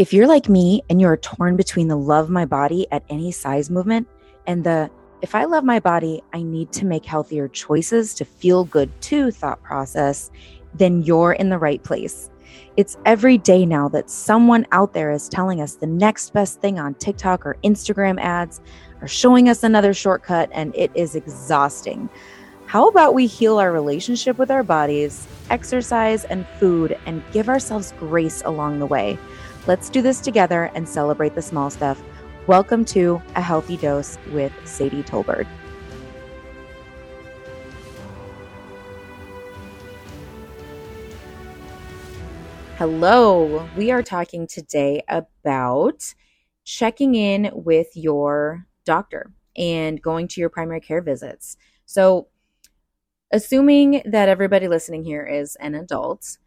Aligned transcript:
If 0.00 0.14
you're 0.14 0.26
like 0.26 0.48
me 0.48 0.80
and 0.88 0.98
you're 0.98 1.18
torn 1.18 1.56
between 1.56 1.88
the 1.88 1.96
love 1.96 2.30
my 2.30 2.46
body 2.46 2.86
at 2.90 3.04
any 3.10 3.30
size 3.30 3.68
movement 3.68 4.08
and 4.46 4.64
the 4.64 4.90
if 5.20 5.34
I 5.34 5.44
love 5.44 5.62
my 5.62 5.78
body, 5.78 6.22
I 6.32 6.40
need 6.40 6.72
to 6.72 6.86
make 6.86 7.04
healthier 7.04 7.48
choices 7.48 8.14
to 8.14 8.24
feel 8.24 8.64
good 8.64 8.90
too 9.02 9.30
thought 9.30 9.62
process, 9.62 10.30
then 10.72 11.02
you're 11.02 11.34
in 11.34 11.50
the 11.50 11.58
right 11.58 11.84
place. 11.84 12.30
It's 12.78 12.96
every 13.04 13.36
day 13.36 13.66
now 13.66 13.90
that 13.90 14.08
someone 14.08 14.66
out 14.72 14.94
there 14.94 15.10
is 15.10 15.28
telling 15.28 15.60
us 15.60 15.74
the 15.74 15.86
next 15.86 16.32
best 16.32 16.62
thing 16.62 16.78
on 16.78 16.94
TikTok 16.94 17.44
or 17.44 17.58
Instagram 17.62 18.18
ads 18.18 18.62
or 19.02 19.06
showing 19.06 19.50
us 19.50 19.64
another 19.64 19.92
shortcut, 19.92 20.48
and 20.50 20.74
it 20.74 20.90
is 20.94 21.14
exhausting. 21.14 22.08
How 22.70 22.86
about 22.86 23.14
we 23.14 23.26
heal 23.26 23.58
our 23.58 23.72
relationship 23.72 24.38
with 24.38 24.48
our 24.48 24.62
bodies, 24.62 25.26
exercise, 25.50 26.24
and 26.26 26.46
food, 26.60 26.96
and 27.04 27.20
give 27.32 27.48
ourselves 27.48 27.92
grace 27.98 28.42
along 28.44 28.78
the 28.78 28.86
way? 28.86 29.18
Let's 29.66 29.90
do 29.90 30.00
this 30.00 30.20
together 30.20 30.70
and 30.76 30.88
celebrate 30.88 31.34
the 31.34 31.42
small 31.42 31.68
stuff. 31.70 32.00
Welcome 32.46 32.84
to 32.84 33.20
A 33.34 33.40
Healthy 33.40 33.76
Dose 33.78 34.18
with 34.30 34.52
Sadie 34.64 35.02
Tolbert. 35.02 35.48
Hello, 42.76 43.68
we 43.76 43.90
are 43.90 44.04
talking 44.04 44.46
today 44.46 45.02
about 45.08 46.14
checking 46.62 47.16
in 47.16 47.50
with 47.52 47.88
your 47.96 48.64
doctor 48.84 49.32
and 49.56 50.00
going 50.00 50.28
to 50.28 50.40
your 50.40 50.50
primary 50.50 50.80
care 50.80 51.02
visits. 51.02 51.56
So, 51.84 52.28
assuming 53.30 54.02
that 54.04 54.28
everybody 54.28 54.68
listening 54.68 55.04
here 55.04 55.24
is 55.24 55.56
an 55.56 55.74
adult, 55.74 56.38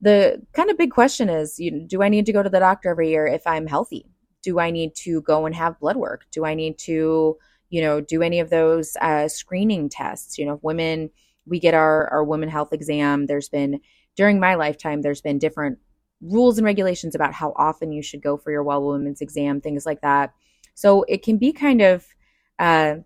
the 0.00 0.42
kind 0.52 0.70
of 0.70 0.78
big 0.78 0.90
question 0.90 1.28
is 1.28 1.58
you 1.58 1.86
do 1.86 2.02
I 2.02 2.08
need 2.08 2.26
to 2.26 2.32
go 2.32 2.42
to 2.42 2.50
the 2.50 2.58
doctor 2.58 2.90
every 2.90 3.10
year 3.10 3.26
if 3.26 3.46
I'm 3.46 3.66
healthy? 3.66 4.06
Do 4.42 4.58
I 4.58 4.70
need 4.70 4.94
to 4.96 5.22
go 5.22 5.46
and 5.46 5.54
have 5.54 5.78
blood 5.78 5.96
work? 5.96 6.26
Do 6.32 6.44
I 6.44 6.54
need 6.54 6.78
to, 6.80 7.38
you 7.70 7.80
know, 7.80 8.00
do 8.00 8.22
any 8.22 8.40
of 8.40 8.50
those 8.50 8.96
uh, 9.00 9.28
screening 9.28 9.88
tests? 9.88 10.36
You 10.36 10.46
know, 10.46 10.58
women, 10.62 11.10
we 11.46 11.60
get 11.60 11.74
our, 11.74 12.08
our 12.08 12.24
women 12.24 12.48
health 12.48 12.72
exam. 12.72 13.26
There's 13.26 13.48
been, 13.48 13.80
during 14.16 14.40
my 14.40 14.56
lifetime, 14.56 15.02
there's 15.02 15.20
been 15.20 15.38
different 15.38 15.78
rules 16.20 16.58
and 16.58 16.64
regulations 16.64 17.14
about 17.14 17.32
how 17.32 17.52
often 17.56 17.92
you 17.92 18.02
should 18.02 18.22
go 18.22 18.36
for 18.36 18.50
your 18.50 18.64
well 18.64 18.84
women's 18.84 19.20
exam, 19.20 19.60
things 19.60 19.86
like 19.86 20.00
that. 20.00 20.32
So 20.74 21.04
it 21.04 21.22
can 21.22 21.38
be 21.38 21.52
kind 21.52 21.80
of, 21.80 22.06
uh, 22.58 22.96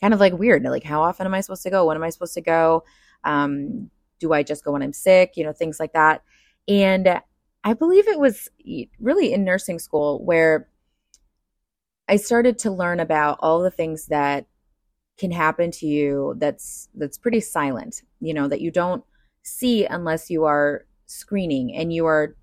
kind 0.00 0.14
of 0.14 0.20
like 0.20 0.32
weird. 0.32 0.62
Like, 0.62 0.84
how 0.84 1.02
often 1.02 1.26
am 1.26 1.34
I 1.34 1.40
supposed 1.40 1.62
to 1.64 1.70
go? 1.70 1.86
When 1.86 1.96
am 1.96 2.02
I 2.02 2.10
supposed 2.10 2.34
to 2.34 2.40
go? 2.40 2.84
Um, 3.24 3.90
do 4.20 4.32
I 4.32 4.42
just 4.42 4.64
go 4.64 4.72
when 4.72 4.82
I'm 4.82 4.92
sick? 4.92 5.32
You 5.36 5.44
know, 5.44 5.52
things 5.52 5.78
like 5.80 5.92
that. 5.92 6.22
And 6.66 7.20
I 7.64 7.74
believe 7.74 8.08
it 8.08 8.18
was 8.18 8.48
really 9.00 9.32
in 9.32 9.44
nursing 9.44 9.78
school 9.78 10.24
where 10.24 10.68
I 12.08 12.16
started 12.16 12.58
to 12.60 12.70
learn 12.70 13.00
about 13.00 13.38
all 13.40 13.60
the 13.60 13.70
things 13.70 14.06
that 14.06 14.46
can 15.18 15.30
happen 15.30 15.70
to 15.72 15.86
you 15.86 16.34
that's 16.38 16.88
that's 16.94 17.18
pretty 17.18 17.40
silent, 17.40 18.02
you 18.20 18.32
know, 18.32 18.48
that 18.48 18.60
you 18.60 18.70
don't 18.70 19.04
see 19.42 19.84
unless 19.84 20.30
you 20.30 20.44
are 20.44 20.86
screening 21.06 21.74
and 21.74 21.92
you 21.92 22.06
are 22.06 22.36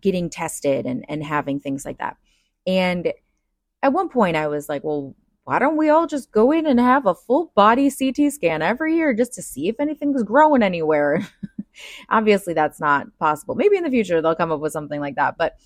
getting 0.00 0.30
tested 0.30 0.86
and, 0.86 1.04
and 1.08 1.22
having 1.22 1.60
things 1.60 1.84
like 1.84 1.98
that. 1.98 2.16
And 2.66 3.12
at 3.82 3.92
one 3.92 4.08
point 4.08 4.36
I 4.36 4.48
was 4.48 4.68
like, 4.68 4.82
well, 4.82 5.14
why 5.44 5.58
don't 5.58 5.76
we 5.76 5.88
all 5.88 6.06
just 6.06 6.30
go 6.30 6.52
in 6.52 6.66
and 6.66 6.78
have 6.78 7.06
a 7.06 7.14
full 7.14 7.52
body 7.54 7.90
CT 7.90 8.32
scan 8.32 8.62
every 8.62 8.96
year 8.96 9.12
just 9.12 9.34
to 9.34 9.42
see 9.42 9.68
if 9.68 9.80
anything's 9.80 10.22
growing 10.22 10.62
anywhere? 10.62 11.26
Obviously, 12.10 12.54
that's 12.54 12.78
not 12.78 13.06
possible. 13.18 13.54
Maybe 13.54 13.76
in 13.76 13.82
the 13.82 13.90
future 13.90 14.22
they'll 14.22 14.36
come 14.36 14.52
up 14.52 14.60
with 14.60 14.72
something 14.72 15.00
like 15.00 15.16
that, 15.16 15.36
but 15.38 15.56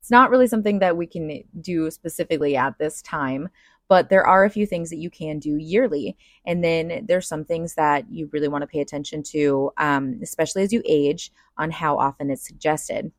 it's 0.00 0.10
not 0.10 0.30
really 0.30 0.46
something 0.46 0.80
that 0.80 0.96
we 0.96 1.06
can 1.06 1.42
do 1.60 1.90
specifically 1.90 2.56
at 2.56 2.78
this 2.78 3.02
time. 3.02 3.48
But 3.86 4.08
there 4.08 4.26
are 4.26 4.44
a 4.44 4.50
few 4.50 4.66
things 4.66 4.88
that 4.90 4.98
you 4.98 5.10
can 5.10 5.38
do 5.38 5.56
yearly. 5.56 6.16
And 6.46 6.62
then 6.62 7.04
there's 7.06 7.26
some 7.26 7.44
things 7.44 7.74
that 7.74 8.10
you 8.10 8.30
really 8.32 8.48
want 8.48 8.62
to 8.62 8.68
pay 8.68 8.80
attention 8.80 9.22
to, 9.24 9.72
um, 9.78 10.20
especially 10.22 10.62
as 10.62 10.72
you 10.72 10.80
age, 10.86 11.32
on 11.58 11.70
how 11.72 11.98
often 11.98 12.30
it's 12.30 12.46
suggested. 12.46 13.10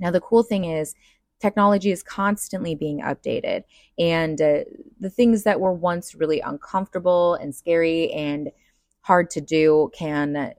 Now, 0.00 0.10
the 0.10 0.20
cool 0.20 0.42
thing 0.42 0.64
is, 0.64 0.94
technology 1.40 1.90
is 1.90 2.02
constantly 2.02 2.74
being 2.74 3.00
updated. 3.00 3.64
And 3.98 4.40
uh, 4.40 4.60
the 4.98 5.10
things 5.10 5.44
that 5.44 5.60
were 5.60 5.72
once 5.72 6.14
really 6.14 6.40
uncomfortable 6.40 7.34
and 7.34 7.54
scary 7.54 8.10
and 8.12 8.50
hard 9.02 9.30
to 9.30 9.40
do 9.40 9.90
can 9.94 10.54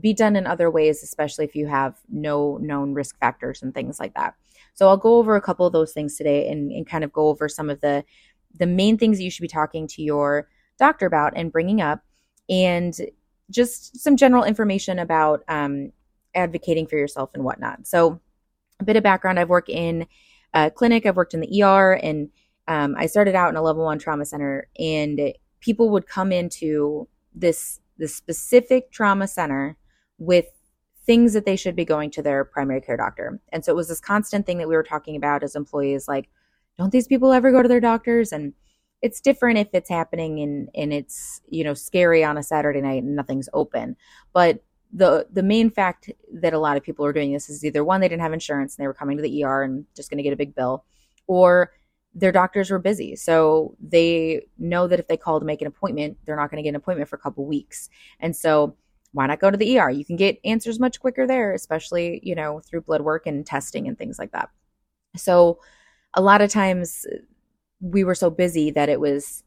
be 0.00 0.14
done 0.14 0.34
in 0.34 0.46
other 0.46 0.70
ways 0.70 1.02
especially 1.02 1.44
if 1.44 1.54
you 1.54 1.66
have 1.66 1.94
no 2.08 2.56
known 2.62 2.94
risk 2.94 3.18
factors 3.20 3.62
and 3.62 3.74
things 3.74 4.00
like 4.00 4.14
that. 4.14 4.34
So 4.72 4.88
i'll 4.88 4.96
go 4.96 5.18
over 5.18 5.36
a 5.36 5.42
couple 5.42 5.66
of 5.66 5.74
those 5.74 5.92
things 5.92 6.16
today 6.16 6.48
and, 6.48 6.72
and 6.72 6.86
kind 6.86 7.04
of 7.04 7.12
go 7.12 7.28
over 7.28 7.50
some 7.50 7.68
of 7.68 7.82
the 7.82 8.02
the 8.58 8.66
main 8.66 8.96
things 8.96 9.18
that 9.18 9.24
you 9.24 9.30
should 9.30 9.42
be 9.42 9.48
talking 9.48 9.86
to 9.88 10.02
your 10.02 10.48
doctor 10.78 11.06
about 11.06 11.32
and 11.36 11.52
bringing 11.52 11.80
up. 11.80 12.02
And 12.48 12.94
just 13.50 13.98
some 13.98 14.16
general 14.16 14.44
information 14.44 14.98
about 14.98 15.42
um, 15.48 15.92
advocating 16.34 16.86
for 16.86 16.96
yourself 16.96 17.30
and 17.34 17.44
whatnot. 17.44 17.86
So 17.86 18.20
a 18.80 18.84
bit 18.84 18.96
of 18.96 19.02
background 19.02 19.38
I've 19.38 19.48
worked 19.48 19.68
in 19.68 20.06
a 20.52 20.70
clinic, 20.70 21.06
I've 21.06 21.16
worked 21.16 21.34
in 21.34 21.40
the 21.40 21.62
ER, 21.62 21.94
and 21.94 22.30
um, 22.68 22.94
I 22.98 23.06
started 23.06 23.34
out 23.34 23.50
in 23.50 23.56
a 23.56 23.62
level 23.62 23.84
one 23.84 23.98
trauma 23.98 24.24
center, 24.24 24.68
and 24.78 25.20
people 25.60 25.90
would 25.90 26.06
come 26.06 26.32
into 26.32 27.08
this 27.34 27.80
this 27.96 28.14
specific 28.14 28.90
trauma 28.90 29.28
center 29.28 29.76
with 30.18 30.46
things 31.06 31.32
that 31.32 31.44
they 31.44 31.56
should 31.56 31.76
be 31.76 31.84
going 31.84 32.10
to 32.10 32.22
their 32.22 32.44
primary 32.44 32.80
care 32.80 32.96
doctor. 32.96 33.40
And 33.52 33.64
so 33.64 33.72
it 33.72 33.76
was 33.76 33.88
this 33.88 34.00
constant 34.00 34.46
thing 34.46 34.58
that 34.58 34.68
we 34.68 34.74
were 34.74 34.82
talking 34.82 35.16
about 35.16 35.42
as 35.42 35.54
employees 35.54 36.08
like 36.08 36.28
don't 36.78 36.90
these 36.90 37.06
people 37.06 37.32
ever 37.32 37.52
go 37.52 37.62
to 37.62 37.68
their 37.68 37.80
doctors 37.80 38.32
and 38.32 38.52
it's 39.02 39.20
different 39.20 39.58
if 39.58 39.68
it's 39.72 39.90
happening 39.90 40.40
and 40.40 40.68
and 40.74 40.92
it's 40.92 41.42
you 41.48 41.62
know 41.62 41.74
scary 41.74 42.24
on 42.24 42.38
a 42.38 42.42
Saturday 42.42 42.80
night 42.80 43.02
and 43.02 43.14
nothing's 43.14 43.48
open. 43.52 43.96
But 44.32 44.64
the 44.94 45.26
the 45.32 45.42
main 45.42 45.70
fact 45.70 46.10
that 46.32 46.54
a 46.54 46.58
lot 46.58 46.76
of 46.76 46.82
people 46.82 47.04
are 47.04 47.12
doing 47.12 47.32
this 47.32 47.50
is 47.50 47.64
either 47.64 47.84
one 47.84 48.00
they 48.00 48.08
didn't 48.08 48.22
have 48.22 48.32
insurance 48.32 48.76
and 48.76 48.82
they 48.82 48.86
were 48.86 48.94
coming 48.94 49.16
to 49.16 49.22
the 49.22 49.44
ER 49.44 49.62
and 49.62 49.84
just 49.94 50.08
going 50.08 50.18
to 50.18 50.22
get 50.22 50.32
a 50.32 50.36
big 50.36 50.54
bill 50.54 50.84
or 51.26 51.72
their 52.16 52.30
doctors 52.30 52.70
were 52.70 52.78
busy. 52.78 53.16
So 53.16 53.74
they 53.80 54.46
know 54.56 54.86
that 54.86 55.00
if 55.00 55.08
they 55.08 55.16
call 55.16 55.40
to 55.40 55.46
make 55.46 55.60
an 55.60 55.66
appointment 55.66 56.16
they're 56.24 56.36
not 56.36 56.50
going 56.50 56.58
to 56.58 56.62
get 56.62 56.70
an 56.70 56.76
appointment 56.76 57.08
for 57.10 57.16
a 57.16 57.20
couple 57.20 57.44
weeks. 57.44 57.90
And 58.20 58.34
so 58.36 58.76
why 59.12 59.26
not 59.26 59.40
go 59.40 59.50
to 59.50 59.56
the 59.56 59.78
ER 59.78 59.90
you 59.90 60.04
can 60.04 60.16
get 60.16 60.38
answers 60.44 60.78
much 60.78 61.00
quicker 61.00 61.26
there 61.26 61.52
especially 61.52 62.20
you 62.22 62.34
know 62.34 62.60
through 62.60 62.82
blood 62.82 63.02
work 63.02 63.26
and 63.26 63.44
testing 63.44 63.88
and 63.88 63.98
things 63.98 64.18
like 64.18 64.32
that. 64.32 64.48
So 65.16 65.58
a 66.14 66.22
lot 66.22 66.40
of 66.40 66.50
times 66.50 67.04
we 67.80 68.04
were 68.04 68.14
so 68.14 68.30
busy 68.30 68.70
that 68.70 68.88
it 68.88 69.00
was 69.00 69.43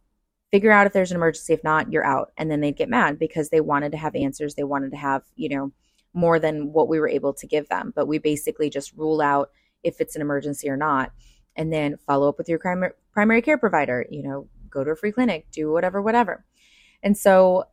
figure 0.52 0.72
out 0.72 0.88
if 0.88 0.94
there's 0.94 1.12
an 1.12 1.18
emergency. 1.18 1.54
If 1.54 1.64
not, 1.64 1.92
you're 1.92 2.06
out. 2.06 2.32
And 2.38 2.50
then 2.50 2.62
they'd 2.62 2.76
get 2.76 2.90
mad 2.90 3.20
because 3.20 3.50
they 3.50 3.62
wanted 3.62 3.92
to 3.92 3.98
have 3.98 4.16
answers. 4.16 4.56
They 4.56 4.64
wanted 4.64 4.92
to 4.92 4.98
have, 4.98 5.24
you 5.36 5.50
know, 5.50 5.72
more 6.14 6.40
than 6.40 6.72
what 6.72 6.88
we 6.88 7.00
were 7.00 7.10
able 7.10 7.34
to 7.34 7.48
give 7.48 7.68
them. 7.70 7.94
But 7.96 8.08
we 8.08 8.18
basically 8.18 8.70
just 8.70 8.94
rule 8.94 9.22
out 9.22 9.52
if 9.84 10.00
it's 10.00 10.16
an 10.16 10.22
emergency 10.22 10.70
or 10.70 10.78
not. 10.78 11.12
And 11.56 11.74
then 11.74 11.98
follow 12.06 12.30
up 12.30 12.38
with 12.38 12.50
your 12.50 12.60
primary, 12.60 12.94
primary 13.12 13.42
care 13.42 13.58
provider, 13.58 14.06
you 14.10 14.24
know, 14.24 14.48
go 14.70 14.84
to 14.84 14.92
a 14.92 14.96
free 14.96 15.12
clinic, 15.12 15.48
do 15.52 15.72
whatever, 15.72 16.02
whatever. 16.02 16.46
And 17.04 17.18
so 17.18 17.66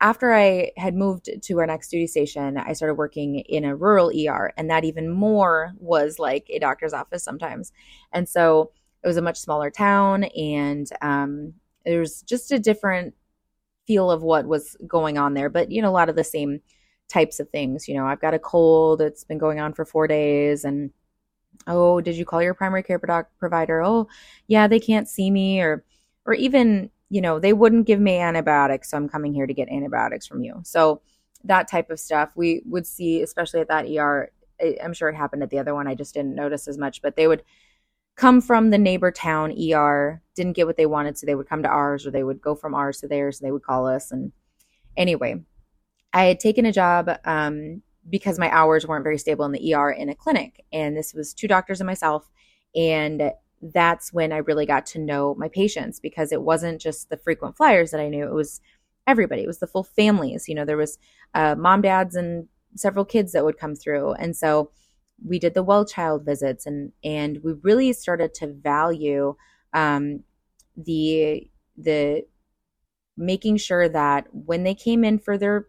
after 0.00 0.32
I 0.32 0.70
had 0.76 0.94
moved 0.94 1.28
to 1.42 1.58
our 1.58 1.66
next 1.66 1.88
duty 1.88 2.06
station, 2.06 2.56
I 2.56 2.72
started 2.72 2.94
working 2.94 3.40
in 3.40 3.64
a 3.64 3.74
rural 3.74 4.10
ER, 4.10 4.52
and 4.56 4.70
that 4.70 4.84
even 4.84 5.10
more 5.10 5.72
was 5.78 6.18
like 6.18 6.46
a 6.50 6.58
doctor's 6.58 6.92
office 6.92 7.24
sometimes. 7.24 7.72
And 8.12 8.28
so 8.28 8.70
it 9.02 9.08
was 9.08 9.16
a 9.16 9.22
much 9.22 9.38
smaller 9.38 9.70
town, 9.70 10.24
and 10.24 10.88
um, 11.02 11.54
there's 11.88 12.22
just 12.22 12.52
a 12.52 12.58
different 12.58 13.14
feel 13.86 14.10
of 14.10 14.22
what 14.22 14.46
was 14.46 14.76
going 14.86 15.16
on 15.16 15.34
there, 15.34 15.48
but 15.48 15.70
you 15.70 15.80
know, 15.80 15.88
a 15.88 15.90
lot 15.90 16.08
of 16.08 16.16
the 16.16 16.24
same 16.24 16.60
types 17.08 17.40
of 17.40 17.48
things. 17.48 17.88
You 17.88 17.94
know, 17.94 18.06
I've 18.06 18.20
got 18.20 18.34
a 18.34 18.38
cold, 18.38 19.00
it's 19.00 19.24
been 19.24 19.38
going 19.38 19.60
on 19.60 19.72
for 19.72 19.84
four 19.84 20.06
days, 20.06 20.64
and 20.64 20.90
oh, 21.66 22.00
did 22.00 22.16
you 22.16 22.24
call 22.24 22.42
your 22.42 22.54
primary 22.54 22.82
care 22.82 23.00
provider? 23.38 23.82
Oh, 23.82 24.08
yeah, 24.46 24.68
they 24.68 24.80
can't 24.80 25.08
see 25.08 25.30
me, 25.30 25.60
or 25.60 25.84
or 26.26 26.34
even 26.34 26.90
you 27.10 27.22
know 27.22 27.38
they 27.38 27.54
wouldn't 27.54 27.86
give 27.86 28.00
me 28.00 28.18
antibiotics, 28.18 28.90
so 28.90 28.96
I'm 28.98 29.08
coming 29.08 29.32
here 29.32 29.46
to 29.46 29.54
get 29.54 29.70
antibiotics 29.70 30.26
from 30.26 30.42
you. 30.42 30.60
So 30.64 31.00
that 31.44 31.68
type 31.68 31.90
of 31.90 31.98
stuff 31.98 32.32
we 32.36 32.62
would 32.66 32.86
see, 32.86 33.22
especially 33.22 33.60
at 33.60 33.68
that 33.68 33.86
ER. 33.86 34.30
I'm 34.82 34.92
sure 34.92 35.08
it 35.08 35.14
happened 35.14 35.44
at 35.44 35.50
the 35.50 35.60
other 35.60 35.74
one. 35.74 35.86
I 35.86 35.94
just 35.94 36.14
didn't 36.14 36.34
notice 36.34 36.66
as 36.66 36.76
much, 36.76 37.00
but 37.00 37.14
they 37.14 37.28
would 37.28 37.44
come 38.18 38.40
from 38.40 38.70
the 38.70 38.78
neighbor 38.78 39.12
town 39.12 39.52
ER, 39.52 40.20
didn't 40.34 40.54
get 40.54 40.66
what 40.66 40.76
they 40.76 40.86
wanted, 40.86 41.16
so 41.16 41.24
they 41.24 41.36
would 41.36 41.48
come 41.48 41.62
to 41.62 41.68
ours 41.68 42.04
or 42.04 42.10
they 42.10 42.24
would 42.24 42.40
go 42.40 42.54
from 42.56 42.74
ours 42.74 42.98
to 42.98 43.08
theirs, 43.08 43.38
so 43.38 43.46
they 43.46 43.52
would 43.52 43.62
call 43.62 43.86
us. 43.86 44.10
And 44.10 44.32
anyway, 44.96 45.40
I 46.12 46.24
had 46.24 46.40
taken 46.40 46.66
a 46.66 46.72
job 46.72 47.08
um, 47.24 47.80
because 48.10 48.36
my 48.38 48.50
hours 48.50 48.86
weren't 48.86 49.04
very 49.04 49.18
stable 49.18 49.44
in 49.44 49.52
the 49.52 49.72
ER 49.72 49.90
in 49.90 50.08
a 50.08 50.16
clinic. 50.16 50.64
And 50.72 50.96
this 50.96 51.14
was 51.14 51.32
two 51.32 51.46
doctors 51.46 51.80
and 51.80 51.86
myself. 51.86 52.28
And 52.74 53.30
that's 53.62 54.12
when 54.12 54.32
I 54.32 54.38
really 54.38 54.66
got 54.66 54.84
to 54.86 54.98
know 54.98 55.36
my 55.36 55.48
patients 55.48 56.00
because 56.00 56.32
it 56.32 56.42
wasn't 56.42 56.80
just 56.80 57.10
the 57.10 57.16
frequent 57.16 57.56
flyers 57.56 57.92
that 57.92 58.00
I 58.00 58.08
knew, 58.08 58.26
it 58.26 58.34
was 58.34 58.60
everybody. 59.06 59.44
It 59.44 59.48
was 59.48 59.60
the 59.60 59.66
full 59.68 59.84
families. 59.84 60.48
You 60.48 60.56
know, 60.56 60.64
there 60.64 60.76
was 60.76 60.98
uh, 61.34 61.54
mom, 61.54 61.82
dads, 61.82 62.16
and 62.16 62.48
several 62.74 63.04
kids 63.04 63.30
that 63.32 63.44
would 63.44 63.58
come 63.58 63.76
through. 63.76 64.14
And 64.14 64.36
so 64.36 64.72
we 65.24 65.38
did 65.38 65.54
the 65.54 65.62
well 65.62 65.84
child 65.84 66.24
visits 66.24 66.66
and 66.66 66.92
and 67.02 67.38
we 67.42 67.52
really 67.62 67.92
started 67.92 68.34
to 68.34 68.46
value 68.46 69.34
um, 69.74 70.20
the 70.76 71.48
the 71.76 72.24
making 73.16 73.56
sure 73.56 73.88
that 73.88 74.26
when 74.32 74.62
they 74.62 74.74
came 74.74 75.04
in 75.04 75.18
for 75.18 75.36
their 75.36 75.66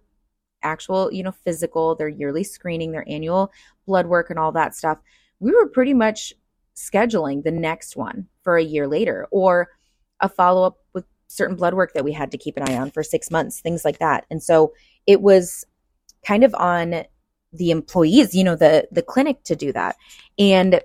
actual 0.61 1.11
you 1.11 1.23
know 1.23 1.31
physical 1.31 1.95
their 1.95 2.09
yearly 2.09 2.43
screening 2.43 2.91
their 2.91 3.05
annual 3.07 3.51
blood 3.85 4.07
work 4.07 4.29
and 4.29 4.37
all 4.37 4.51
that 4.51 4.75
stuff 4.75 4.97
we 5.39 5.51
were 5.51 5.67
pretty 5.67 5.93
much 5.93 6.33
scheduling 6.75 7.43
the 7.43 7.51
next 7.51 7.95
one 7.95 8.27
for 8.43 8.57
a 8.57 8.63
year 8.63 8.87
later 8.87 9.27
or 9.31 9.69
a 10.19 10.29
follow 10.29 10.63
up 10.63 10.77
with 10.93 11.05
certain 11.27 11.55
blood 11.55 11.73
work 11.73 11.93
that 11.93 12.03
we 12.03 12.11
had 12.11 12.31
to 12.31 12.37
keep 12.37 12.57
an 12.57 12.69
eye 12.69 12.77
on 12.77 12.91
for 12.91 13.03
six 13.03 13.31
months, 13.31 13.61
things 13.61 13.85
like 13.85 13.99
that. 13.99 14.25
And 14.29 14.41
so 14.41 14.73
it 15.05 15.21
was 15.21 15.63
kind 16.25 16.43
of 16.43 16.53
on 16.55 17.03
the 17.53 17.71
employees, 17.71 18.35
you 18.35 18.43
know, 18.43 18.55
the 18.55 18.87
the 18.91 19.01
clinic 19.01 19.43
to 19.45 19.55
do 19.55 19.71
that. 19.73 19.95
And 20.37 20.81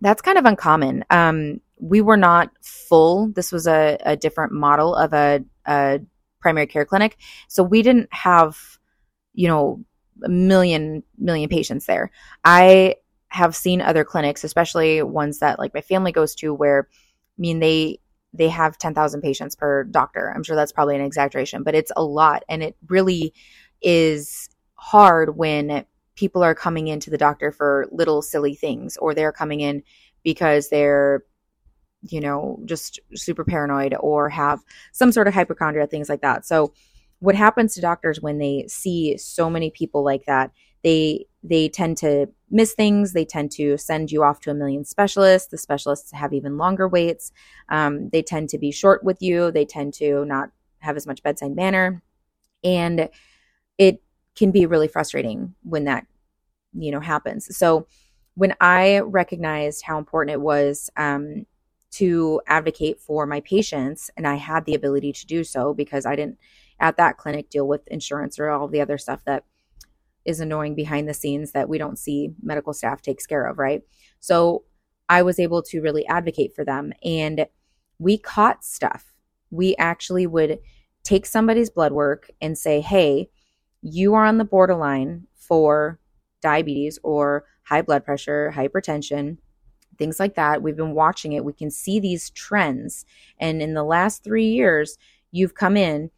that's 0.00 0.22
kind 0.22 0.38
of 0.38 0.44
uncommon. 0.44 1.04
Um, 1.10 1.60
we 1.78 2.00
were 2.00 2.16
not 2.16 2.50
full. 2.62 3.28
This 3.28 3.50
was 3.50 3.66
a, 3.66 3.98
a 4.04 4.16
different 4.16 4.52
model 4.52 4.94
of 4.94 5.12
a, 5.12 5.44
a 5.66 6.00
primary 6.40 6.66
care 6.66 6.84
clinic. 6.84 7.16
So 7.48 7.62
we 7.62 7.82
didn't 7.82 8.08
have, 8.12 8.58
you 9.32 9.48
know, 9.48 9.84
a 10.22 10.28
million 10.28 11.02
million 11.18 11.48
patients 11.48 11.86
there. 11.86 12.10
I 12.44 12.96
have 13.28 13.56
seen 13.56 13.80
other 13.80 14.04
clinics, 14.04 14.44
especially 14.44 15.02
ones 15.02 15.40
that 15.40 15.58
like 15.58 15.74
my 15.74 15.80
family 15.80 16.12
goes 16.12 16.34
to, 16.36 16.54
where 16.54 16.88
I 16.90 17.40
mean 17.40 17.58
they 17.60 18.00
they 18.32 18.48
have 18.48 18.76
10,000 18.78 19.20
patients 19.22 19.54
per 19.54 19.84
doctor. 19.84 20.32
I'm 20.34 20.42
sure 20.42 20.56
that's 20.56 20.72
probably 20.72 20.96
an 20.96 21.02
exaggeration, 21.04 21.62
but 21.62 21.74
it's 21.74 21.92
a 21.96 22.02
lot. 22.02 22.42
And 22.48 22.62
it 22.62 22.76
really 22.88 23.32
is 23.80 24.48
hard 24.74 25.36
when 25.36 25.84
people 26.14 26.42
are 26.42 26.54
coming 26.54 26.88
into 26.88 27.10
the 27.10 27.18
doctor 27.18 27.50
for 27.50 27.86
little 27.90 28.22
silly 28.22 28.54
things 28.54 28.96
or 28.98 29.14
they're 29.14 29.32
coming 29.32 29.60
in 29.60 29.82
because 30.22 30.68
they're 30.68 31.24
you 32.02 32.20
know 32.20 32.58
just 32.64 33.00
super 33.14 33.44
paranoid 33.44 33.94
or 34.00 34.28
have 34.28 34.60
some 34.92 35.12
sort 35.12 35.26
of 35.26 35.34
hypochondria 35.34 35.86
things 35.86 36.08
like 36.08 36.20
that 36.20 36.44
so 36.44 36.72
what 37.20 37.34
happens 37.34 37.74
to 37.74 37.80
doctors 37.80 38.20
when 38.20 38.38
they 38.38 38.64
see 38.68 39.16
so 39.16 39.48
many 39.48 39.70
people 39.70 40.04
like 40.04 40.24
that 40.26 40.50
they 40.84 41.26
they 41.42 41.68
tend 41.68 41.96
to 41.98 42.26
miss 42.50 42.72
things. 42.72 43.12
They 43.12 43.24
tend 43.24 43.50
to 43.52 43.76
send 43.76 44.12
you 44.12 44.22
off 44.22 44.40
to 44.40 44.50
a 44.50 44.54
million 44.54 44.84
specialists. 44.84 45.48
The 45.48 45.58
specialists 45.58 46.12
have 46.12 46.32
even 46.32 46.56
longer 46.56 46.88
waits. 46.88 47.32
Um, 47.68 48.10
they 48.10 48.22
tend 48.22 48.48
to 48.50 48.58
be 48.58 48.70
short 48.70 49.02
with 49.02 49.20
you. 49.20 49.50
They 49.50 49.64
tend 49.64 49.94
to 49.94 50.24
not 50.24 50.50
have 50.78 50.96
as 50.96 51.06
much 51.06 51.22
bedside 51.22 51.56
manner, 51.56 52.02
and 52.62 53.08
it 53.78 54.02
can 54.36 54.50
be 54.50 54.66
really 54.66 54.88
frustrating 54.88 55.54
when 55.62 55.84
that 55.84 56.06
you 56.72 56.90
know 56.90 57.00
happens. 57.00 57.56
So 57.56 57.86
when 58.34 58.54
I 58.60 59.00
recognized 59.00 59.84
how 59.84 59.98
important 59.98 60.34
it 60.34 60.40
was 60.40 60.90
um, 60.96 61.46
to 61.92 62.40
advocate 62.46 63.00
for 63.00 63.26
my 63.26 63.40
patients, 63.40 64.10
and 64.16 64.26
I 64.26 64.34
had 64.34 64.64
the 64.64 64.74
ability 64.74 65.12
to 65.12 65.26
do 65.26 65.44
so 65.44 65.72
because 65.72 66.04
I 66.04 66.16
didn't 66.16 66.38
at 66.80 66.96
that 66.96 67.16
clinic 67.16 67.50
deal 67.50 67.68
with 67.68 67.86
insurance 67.88 68.38
or 68.38 68.50
all 68.50 68.66
the 68.66 68.80
other 68.80 68.98
stuff 68.98 69.24
that 69.24 69.44
is 70.24 70.40
annoying 70.40 70.74
behind 70.74 71.08
the 71.08 71.14
scenes 71.14 71.52
that 71.52 71.68
we 71.68 71.78
don't 71.78 71.98
see 71.98 72.30
medical 72.42 72.72
staff 72.72 73.02
takes 73.02 73.26
care 73.26 73.46
of, 73.46 73.58
right? 73.58 73.82
So 74.20 74.64
I 75.08 75.22
was 75.22 75.38
able 75.38 75.62
to 75.64 75.80
really 75.80 76.06
advocate 76.06 76.54
for 76.54 76.64
them 76.64 76.92
and 77.04 77.46
we 77.98 78.18
caught 78.18 78.64
stuff. 78.64 79.12
We 79.50 79.76
actually 79.76 80.26
would 80.26 80.58
take 81.04 81.26
somebody's 81.26 81.70
blood 81.70 81.92
work 81.92 82.30
and 82.40 82.56
say, 82.56 82.80
"Hey, 82.80 83.28
you 83.84 84.14
are 84.14 84.24
on 84.24 84.38
the 84.38 84.44
borderline 84.44 85.26
for 85.34 85.98
diabetes 86.42 86.98
or 87.02 87.44
high 87.64 87.82
blood 87.82 88.04
pressure, 88.04 88.52
hypertension, 88.54 89.36
things 89.98 90.18
like 90.18 90.34
that. 90.34 90.62
We've 90.62 90.76
been 90.76 90.94
watching 90.94 91.32
it. 91.32 91.44
We 91.44 91.52
can 91.52 91.70
see 91.70 92.00
these 92.00 92.30
trends. 92.30 93.04
And 93.38 93.60
in 93.60 93.74
the 93.74 93.84
last 93.84 94.24
3 94.24 94.44
years, 94.46 94.96
you've 95.32 95.54
come 95.54 95.76
in, 95.76 96.10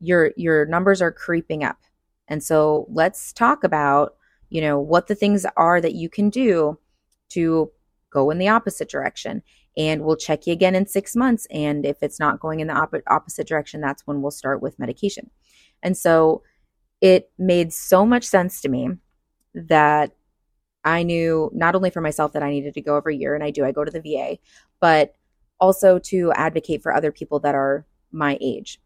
your 0.00 0.32
your 0.36 0.64
numbers 0.64 1.02
are 1.02 1.12
creeping 1.12 1.62
up. 1.62 1.78
And 2.26 2.42
so 2.42 2.86
let's 2.88 3.32
talk 3.34 3.64
about, 3.64 4.14
you 4.48 4.62
know, 4.62 4.78
what 4.80 5.06
the 5.06 5.14
things 5.14 5.44
are 5.56 5.80
that 5.80 5.94
you 5.94 6.08
can 6.08 6.30
do 6.30 6.78
to 7.30 7.70
go 8.10 8.30
in 8.30 8.38
the 8.38 8.48
opposite 8.48 8.88
direction. 8.88 9.42
And 9.76 10.02
we'll 10.02 10.16
check 10.16 10.46
you 10.46 10.54
again 10.54 10.74
in 10.74 10.86
six 10.86 11.14
months. 11.14 11.46
And 11.50 11.84
if 11.84 12.02
it's 12.02 12.18
not 12.18 12.40
going 12.40 12.60
in 12.60 12.68
the 12.68 12.74
op- 12.74 12.94
opposite 13.08 13.46
direction, 13.46 13.80
that's 13.80 14.06
when 14.06 14.22
we'll 14.22 14.30
start 14.30 14.62
with 14.62 14.78
medication. 14.78 15.30
And 15.82 15.96
so 15.96 16.42
it 17.00 17.30
made 17.38 17.72
so 17.72 18.04
much 18.04 18.24
sense 18.24 18.60
to 18.62 18.68
me 18.68 18.90
that 19.54 20.12
I 20.84 21.02
knew 21.02 21.50
not 21.52 21.74
only 21.74 21.90
for 21.90 22.00
myself 22.00 22.32
that 22.32 22.42
I 22.42 22.50
needed 22.50 22.74
to 22.74 22.80
go 22.80 22.96
every 22.96 23.16
year, 23.16 23.34
and 23.34 23.44
I 23.44 23.50
do, 23.50 23.64
I 23.64 23.72
go 23.72 23.84
to 23.84 23.90
the 23.90 24.00
VA, 24.00 24.38
but 24.80 25.14
also 25.58 25.98
to 25.98 26.32
advocate 26.32 26.82
for 26.82 26.94
other 26.94 27.12
people 27.12 27.40
that 27.40 27.54
are 27.54 27.86
my 28.12 28.38
age. 28.40 28.80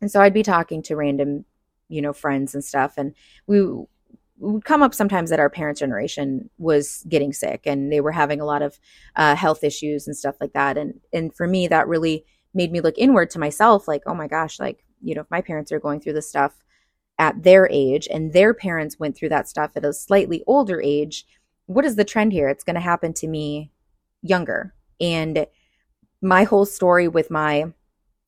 And 0.00 0.10
so 0.10 0.20
I'd 0.20 0.34
be 0.34 0.42
talking 0.42 0.82
to 0.82 0.96
random 0.96 1.44
you 1.88 2.02
know 2.02 2.12
friends 2.12 2.54
and 2.54 2.64
stuff 2.64 2.94
and 2.96 3.14
we 3.46 3.62
would 4.38 4.64
come 4.64 4.82
up 4.82 4.94
sometimes 4.94 5.30
that 5.30 5.38
our 5.40 5.50
parents 5.50 5.80
generation 5.80 6.50
was 6.58 7.04
getting 7.08 7.32
sick 7.32 7.62
and 7.66 7.92
they 7.92 8.00
were 8.00 8.12
having 8.12 8.40
a 8.40 8.44
lot 8.44 8.62
of 8.62 8.78
uh, 9.16 9.36
health 9.36 9.62
issues 9.62 10.06
and 10.06 10.16
stuff 10.16 10.34
like 10.40 10.52
that 10.52 10.76
and 10.76 11.00
and 11.12 11.34
for 11.34 11.46
me 11.46 11.68
that 11.68 11.88
really 11.88 12.24
made 12.52 12.72
me 12.72 12.80
look 12.80 12.98
inward 12.98 13.30
to 13.30 13.38
myself 13.38 13.86
like 13.86 14.02
oh 14.06 14.14
my 14.14 14.26
gosh 14.26 14.58
like 14.58 14.84
you 15.02 15.14
know 15.14 15.20
if 15.20 15.30
my 15.30 15.40
parents 15.40 15.70
are 15.72 15.80
going 15.80 16.00
through 16.00 16.12
this 16.12 16.28
stuff 16.28 16.54
at 17.18 17.42
their 17.42 17.68
age 17.70 18.08
and 18.10 18.32
their 18.32 18.52
parents 18.52 18.98
went 18.98 19.16
through 19.16 19.28
that 19.28 19.48
stuff 19.48 19.72
at 19.76 19.84
a 19.84 19.92
slightly 19.92 20.42
older 20.46 20.80
age 20.80 21.26
what 21.66 21.84
is 21.84 21.96
the 21.96 22.04
trend 22.04 22.32
here 22.32 22.48
it's 22.48 22.64
going 22.64 22.74
to 22.74 22.80
happen 22.80 23.12
to 23.12 23.28
me 23.28 23.70
younger 24.22 24.74
and 25.00 25.46
my 26.20 26.44
whole 26.44 26.66
story 26.66 27.06
with 27.06 27.30
my 27.30 27.64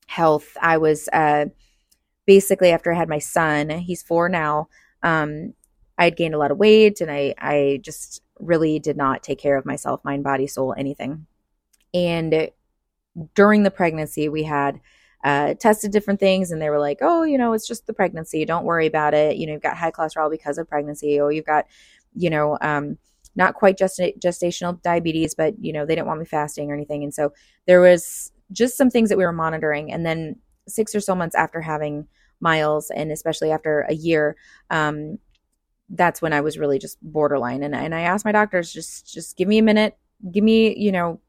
health 0.07 0.55
i 0.61 0.77
was 0.77 1.09
uh 1.11 1.45
basically 2.27 2.69
after 2.69 2.93
I 2.93 2.97
had 2.97 3.09
my 3.09 3.17
son, 3.17 3.69
he's 3.69 4.03
four 4.03 4.29
now, 4.29 4.67
um, 5.01 5.53
I 5.97 6.03
had 6.03 6.17
gained 6.17 6.35
a 6.35 6.37
lot 6.37 6.51
of 6.51 6.59
weight 6.59 7.01
and 7.01 7.09
I, 7.09 7.33
I 7.39 7.79
just 7.81 8.21
really 8.39 8.77
did 8.77 8.97
not 8.97 9.23
take 9.23 9.39
care 9.39 9.57
of 9.57 9.65
myself, 9.65 10.05
mind, 10.05 10.23
body, 10.23 10.45
soul, 10.45 10.75
anything. 10.77 11.25
And 11.93 12.51
during 13.33 13.63
the 13.63 13.71
pregnancy, 13.71 14.29
we 14.29 14.43
had 14.43 14.79
uh, 15.23 15.53
tested 15.55 15.91
different 15.91 16.19
things 16.19 16.51
and 16.51 16.61
they 16.61 16.69
were 16.69 16.79
like, 16.79 16.99
oh, 17.01 17.23
you 17.23 17.37
know, 17.37 17.53
it's 17.53 17.67
just 17.67 17.87
the 17.87 17.93
pregnancy. 17.93 18.45
Don't 18.45 18.65
worry 18.65 18.85
about 18.85 19.13
it. 19.13 19.37
You 19.37 19.47
know, 19.47 19.53
you've 19.53 19.61
got 19.61 19.77
high 19.77 19.91
cholesterol 19.91 20.29
because 20.29 20.57
of 20.57 20.69
pregnancy. 20.69 21.19
or 21.19 21.31
you've 21.31 21.45
got, 21.45 21.65
you 22.13 22.29
know, 22.29 22.57
um, 22.61 22.97
not 23.35 23.53
quite 23.53 23.77
just 23.77 23.99
gestational 24.19 24.81
diabetes, 24.81 25.35
but, 25.35 25.53
you 25.59 25.71
know, 25.73 25.85
they 25.85 25.95
didn't 25.95 26.07
want 26.07 26.19
me 26.19 26.25
fasting 26.25 26.71
or 26.71 26.73
anything. 26.73 27.03
And 27.03 27.13
so 27.13 27.33
there 27.65 27.81
was 27.81 28.31
just 28.51 28.77
some 28.77 28.89
things 28.89 29.09
that 29.09 29.17
we 29.17 29.25
were 29.25 29.33
monitoring. 29.33 29.91
And 29.91 30.05
then 30.05 30.37
six 30.67 30.93
or 30.95 30.99
so 30.99 31.15
months 31.15 31.35
after 31.35 31.61
having 31.61 32.07
Miles, 32.39 32.91
and 32.91 33.11
especially 33.11 33.51
after 33.51 33.81
a 33.81 33.93
year, 33.93 34.35
um, 34.69 35.17
that's 35.89 36.21
when 36.21 36.33
I 36.33 36.41
was 36.41 36.57
really 36.57 36.79
just 36.79 36.97
borderline. 37.01 37.63
And 37.63 37.73
and 37.75 37.95
I 37.95 38.01
asked 38.01 38.25
my 38.25 38.31
doctors 38.31 38.71
just 38.71 39.11
just 39.11 39.37
give 39.37 39.47
me 39.47 39.57
a 39.57 39.63
minute, 39.63 39.97
give 40.31 40.43
me 40.43 40.77
you 40.77 40.91
know 40.91 41.19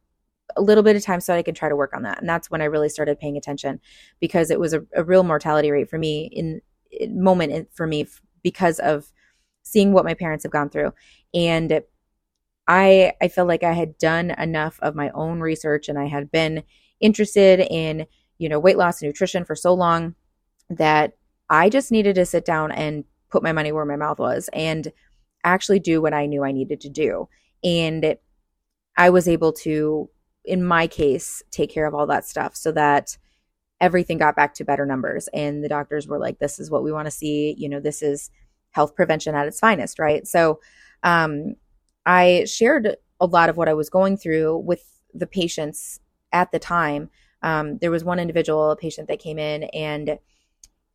a 0.56 0.62
little 0.62 0.82
bit 0.82 0.96
of 0.96 1.04
time 1.04 1.20
so 1.20 1.34
I 1.34 1.42
can 1.42 1.54
try 1.54 1.68
to 1.68 1.76
work 1.76 1.94
on 1.94 2.02
that. 2.02 2.18
And 2.20 2.28
that's 2.28 2.50
when 2.50 2.60
I 2.60 2.66
really 2.66 2.88
started 2.88 3.18
paying 3.18 3.36
attention 3.36 3.80
because 4.20 4.50
it 4.50 4.60
was 4.60 4.72
a, 4.72 4.84
a 4.94 5.04
real 5.04 5.22
mortality 5.22 5.70
rate 5.70 5.90
for 5.90 5.98
me 5.98 6.30
in, 6.32 6.60
in 6.90 7.22
moment 7.22 7.52
in, 7.52 7.66
for 7.72 7.86
me 7.86 8.06
because 8.42 8.78
of 8.78 9.12
seeing 9.62 9.92
what 9.92 10.04
my 10.04 10.14
parents 10.14 10.44
have 10.44 10.52
gone 10.52 10.70
through. 10.70 10.92
And 11.34 11.82
I 12.66 13.12
I 13.20 13.28
felt 13.28 13.48
like 13.48 13.62
I 13.62 13.72
had 13.72 13.98
done 13.98 14.30
enough 14.32 14.78
of 14.80 14.94
my 14.94 15.10
own 15.10 15.40
research 15.40 15.88
and 15.88 15.98
I 15.98 16.06
had 16.06 16.30
been 16.30 16.62
interested 17.00 17.60
in, 17.60 18.06
you 18.38 18.48
know, 18.48 18.58
weight 18.58 18.76
loss 18.76 19.00
and 19.00 19.08
nutrition 19.08 19.44
for 19.44 19.54
so 19.54 19.72
long 19.74 20.14
that 20.70 21.14
I 21.48 21.68
just 21.70 21.90
needed 21.90 22.14
to 22.16 22.26
sit 22.26 22.44
down 22.44 22.72
and 22.72 23.04
put 23.30 23.42
my 23.42 23.52
money 23.52 23.72
where 23.72 23.84
my 23.84 23.96
mouth 23.96 24.18
was 24.18 24.48
and 24.52 24.92
actually 25.44 25.80
do 25.80 26.00
what 26.02 26.12
I 26.12 26.26
knew 26.26 26.44
I 26.44 26.52
needed 26.52 26.80
to 26.82 26.88
do. 26.88 27.28
And 27.64 28.16
I 28.96 29.10
was 29.10 29.28
able 29.28 29.52
to, 29.52 30.10
in 30.48 30.64
my 30.64 30.86
case, 30.86 31.42
take 31.50 31.70
care 31.70 31.86
of 31.86 31.94
all 31.94 32.06
that 32.06 32.24
stuff 32.26 32.56
so 32.56 32.72
that 32.72 33.16
everything 33.80 34.18
got 34.18 34.34
back 34.34 34.54
to 34.54 34.64
better 34.64 34.84
numbers. 34.84 35.28
And 35.32 35.62
the 35.62 35.68
doctors 35.68 36.08
were 36.08 36.18
like, 36.18 36.38
this 36.38 36.58
is 36.58 36.70
what 36.70 36.82
we 36.82 36.92
want 36.92 37.06
to 37.06 37.10
see. 37.12 37.54
You 37.56 37.68
know, 37.68 37.80
this 37.80 38.02
is 38.02 38.30
health 38.70 38.94
prevention 38.94 39.34
at 39.34 39.46
its 39.46 39.60
finest, 39.60 39.98
right? 39.98 40.26
So 40.26 40.60
um, 41.02 41.54
I 42.06 42.44
shared 42.46 42.96
a 43.20 43.26
lot 43.26 43.48
of 43.48 43.56
what 43.56 43.68
I 43.68 43.74
was 43.74 43.90
going 43.90 44.16
through 44.16 44.58
with 44.58 44.82
the 45.14 45.26
patients 45.26 46.00
at 46.32 46.50
the 46.50 46.58
time. 46.58 47.10
Um, 47.42 47.78
there 47.78 47.90
was 47.90 48.04
one 48.04 48.18
individual, 48.18 48.70
a 48.70 48.76
patient 48.76 49.08
that 49.08 49.20
came 49.20 49.38
in 49.38 49.64
and 49.64 50.18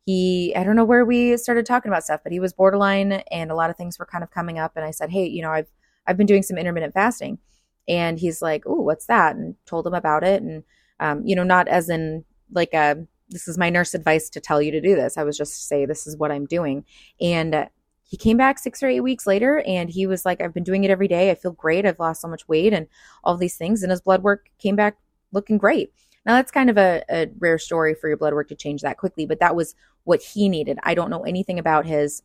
he 0.06 0.54
i 0.54 0.62
don't 0.62 0.76
know 0.76 0.84
where 0.84 1.04
we 1.04 1.36
started 1.36 1.64
talking 1.64 1.90
about 1.90 2.04
stuff 2.04 2.20
but 2.22 2.32
he 2.32 2.40
was 2.40 2.52
borderline 2.52 3.12
and 3.30 3.50
a 3.50 3.54
lot 3.54 3.70
of 3.70 3.76
things 3.76 3.98
were 3.98 4.06
kind 4.06 4.22
of 4.22 4.30
coming 4.30 4.58
up 4.58 4.72
and 4.76 4.84
i 4.84 4.90
said 4.90 5.10
hey 5.10 5.26
you 5.26 5.42
know 5.42 5.50
i've 5.50 5.70
i've 6.06 6.16
been 6.16 6.26
doing 6.26 6.42
some 6.42 6.58
intermittent 6.58 6.92
fasting 6.92 7.38
and 7.88 8.18
he's 8.18 8.42
like 8.42 8.62
oh 8.66 8.80
what's 8.80 9.06
that 9.06 9.36
and 9.36 9.54
told 9.66 9.86
him 9.86 9.94
about 9.94 10.24
it 10.24 10.42
and 10.42 10.62
um, 11.00 11.22
you 11.24 11.34
know 11.34 11.44
not 11.44 11.68
as 11.68 11.88
in 11.88 12.24
like 12.52 12.72
a 12.74 12.96
this 13.30 13.48
is 13.48 13.58
my 13.58 13.70
nurse 13.70 13.94
advice 13.94 14.28
to 14.28 14.40
tell 14.40 14.60
you 14.60 14.70
to 14.70 14.80
do 14.80 14.94
this 14.94 15.16
i 15.16 15.24
was 15.24 15.36
just 15.36 15.68
say 15.68 15.86
this 15.86 16.06
is 16.06 16.16
what 16.16 16.30
i'm 16.30 16.46
doing 16.46 16.84
and 17.20 17.68
he 18.14 18.16
came 18.16 18.36
back 18.36 18.58
six 18.58 18.82
or 18.82 18.88
eight 18.88 19.00
weeks 19.00 19.26
later 19.26 19.62
and 19.66 19.90
he 19.90 20.06
was 20.06 20.24
like, 20.24 20.40
I've 20.40 20.54
been 20.54 20.62
doing 20.62 20.84
it 20.84 20.90
every 20.90 21.08
day. 21.08 21.30
I 21.30 21.34
feel 21.34 21.52
great. 21.52 21.86
I've 21.86 21.98
lost 21.98 22.20
so 22.20 22.28
much 22.28 22.46
weight 22.46 22.72
and 22.72 22.86
all 23.24 23.36
these 23.36 23.56
things. 23.56 23.82
And 23.82 23.90
his 23.90 24.00
blood 24.00 24.22
work 24.22 24.50
came 24.58 24.76
back 24.76 24.98
looking 25.32 25.58
great. 25.58 25.92
Now, 26.26 26.34
that's 26.34 26.50
kind 26.50 26.70
of 26.70 26.78
a, 26.78 27.02
a 27.10 27.28
rare 27.38 27.58
story 27.58 27.94
for 27.94 28.08
your 28.08 28.16
blood 28.16 28.34
work 28.34 28.48
to 28.48 28.54
change 28.54 28.82
that 28.82 28.98
quickly, 28.98 29.26
but 29.26 29.40
that 29.40 29.56
was 29.56 29.74
what 30.04 30.22
he 30.22 30.48
needed. 30.48 30.78
I 30.82 30.94
don't 30.94 31.10
know 31.10 31.24
anything 31.24 31.58
about 31.58 31.86
his, 31.86 32.22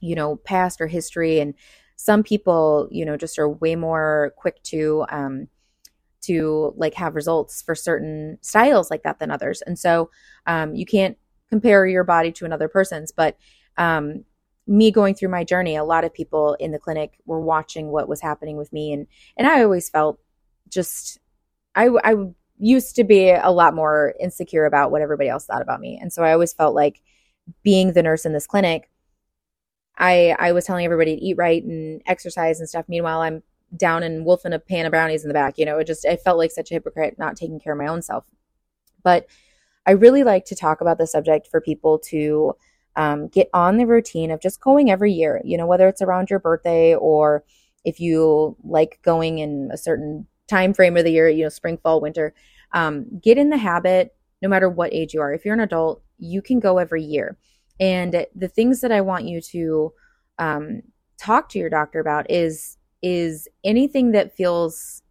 you 0.00 0.14
know, 0.14 0.36
past 0.36 0.80
or 0.80 0.86
history. 0.86 1.40
And 1.40 1.54
some 1.96 2.22
people, 2.22 2.88
you 2.90 3.04
know, 3.04 3.16
just 3.16 3.38
are 3.38 3.48
way 3.48 3.74
more 3.76 4.32
quick 4.36 4.62
to, 4.64 5.04
um, 5.10 5.48
to 6.22 6.74
like 6.76 6.94
have 6.94 7.14
results 7.14 7.62
for 7.62 7.74
certain 7.74 8.38
styles 8.40 8.90
like 8.90 9.02
that 9.02 9.18
than 9.18 9.30
others. 9.30 9.62
And 9.62 9.78
so 9.78 10.10
um, 10.46 10.74
you 10.74 10.86
can't 10.86 11.16
compare 11.48 11.86
your 11.86 12.04
body 12.04 12.32
to 12.32 12.44
another 12.44 12.68
person's. 12.68 13.12
But 13.12 13.36
um, 13.76 14.24
me 14.66 14.90
going 14.90 15.14
through 15.14 15.28
my 15.28 15.44
journey, 15.44 15.76
a 15.76 15.84
lot 15.84 16.04
of 16.04 16.12
people 16.12 16.54
in 16.58 16.72
the 16.72 16.78
clinic 16.78 17.18
were 17.24 17.40
watching 17.40 17.88
what 17.88 18.08
was 18.08 18.20
happening 18.20 18.56
with 18.56 18.72
me, 18.72 18.92
and 18.92 19.06
and 19.36 19.46
I 19.46 19.62
always 19.62 19.88
felt 19.88 20.18
just 20.68 21.18
I 21.74 21.88
I 22.04 22.14
used 22.58 22.96
to 22.96 23.04
be 23.04 23.30
a 23.30 23.50
lot 23.50 23.74
more 23.74 24.14
insecure 24.20 24.64
about 24.64 24.90
what 24.90 25.02
everybody 25.02 25.28
else 25.28 25.46
thought 25.46 25.62
about 25.62 25.80
me, 25.80 25.98
and 26.00 26.12
so 26.12 26.22
I 26.22 26.32
always 26.32 26.52
felt 26.52 26.74
like 26.74 27.00
being 27.62 27.92
the 27.92 28.02
nurse 28.02 28.24
in 28.24 28.32
this 28.32 28.46
clinic. 28.46 28.90
I 29.98 30.36
I 30.38 30.52
was 30.52 30.64
telling 30.64 30.84
everybody 30.84 31.16
to 31.16 31.22
eat 31.22 31.36
right 31.36 31.62
and 31.62 32.02
exercise 32.06 32.60
and 32.60 32.68
stuff. 32.68 32.86
Meanwhile, 32.88 33.20
I'm 33.20 33.42
down 33.76 34.02
and 34.02 34.24
wolfing 34.24 34.52
a 34.52 34.58
pan 34.58 34.86
of 34.86 34.92
brownies 34.92 35.24
in 35.24 35.28
the 35.28 35.34
back. 35.34 35.58
You 35.58 35.66
know, 35.66 35.78
it 35.78 35.86
just 35.86 36.06
I 36.06 36.16
felt 36.16 36.38
like 36.38 36.50
such 36.50 36.70
a 36.70 36.74
hypocrite 36.74 37.18
not 37.18 37.36
taking 37.36 37.60
care 37.60 37.72
of 37.72 37.78
my 37.78 37.86
own 37.86 38.02
self. 38.02 38.24
But 39.02 39.26
I 39.86 39.92
really 39.92 40.24
like 40.24 40.44
to 40.46 40.56
talk 40.56 40.80
about 40.80 40.98
the 40.98 41.06
subject 41.06 41.46
for 41.46 41.60
people 41.60 41.98
to 42.10 42.54
um, 42.96 43.28
get 43.28 43.48
on 43.54 43.76
the 43.76 43.86
routine 43.86 44.30
of 44.30 44.40
just 44.40 44.60
going 44.60 44.90
every 44.90 45.12
year. 45.12 45.40
You 45.44 45.56
know, 45.56 45.66
whether 45.66 45.88
it's 45.88 46.02
around 46.02 46.30
your 46.30 46.40
birthday 46.40 46.94
or 46.94 47.44
if 47.84 48.00
you 48.00 48.56
like 48.64 48.98
going 49.02 49.38
in 49.38 49.70
a 49.72 49.76
certain 49.76 50.26
time 50.48 50.74
frame 50.74 50.96
of 50.96 51.04
the 51.04 51.12
year, 51.12 51.28
you 51.28 51.44
know, 51.44 51.48
spring, 51.48 51.78
fall, 51.78 52.00
winter. 52.00 52.34
Um, 52.72 53.06
get 53.22 53.38
in 53.38 53.50
the 53.50 53.56
habit, 53.56 54.14
no 54.42 54.48
matter 54.48 54.68
what 54.68 54.92
age 54.92 55.14
you 55.14 55.20
are. 55.20 55.32
If 55.32 55.44
you're 55.44 55.54
an 55.54 55.60
adult, 55.60 56.02
you 56.18 56.42
can 56.42 56.60
go 56.60 56.78
every 56.78 57.02
year. 57.02 57.36
And 57.78 58.26
the 58.34 58.48
things 58.48 58.80
that 58.80 58.92
I 58.92 59.00
want 59.00 59.26
you 59.26 59.40
to 59.40 59.92
um, 60.38 60.82
talk 61.18 61.48
to 61.50 61.58
your 61.58 61.70
doctor 61.70 62.00
about 62.00 62.30
is 62.30 62.78
is 63.02 63.46
anything 63.62 64.12
that 64.12 64.34
feels 64.34 65.02